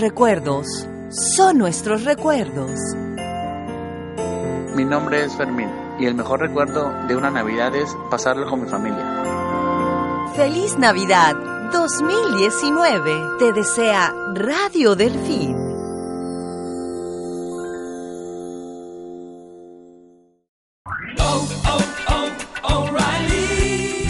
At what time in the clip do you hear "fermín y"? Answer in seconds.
5.36-6.06